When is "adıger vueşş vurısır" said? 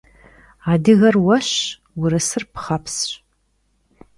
0.71-2.43